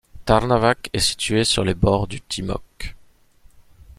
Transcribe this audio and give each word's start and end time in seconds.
Trnavac 0.25 0.89
est 0.93 0.99
situé 0.99 1.43
sur 1.43 1.63
les 1.63 1.75
bords 1.75 2.07
du 2.07 2.21
Timok. 2.21 2.95